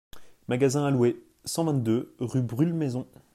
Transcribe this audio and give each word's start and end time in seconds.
Magasin 0.47 0.85
à 0.87 0.89
louer, 0.89 1.23
cent 1.45 1.63
vingt-deux, 1.63 2.15
rue 2.17 2.41
Brûle-Maison. 2.41 3.05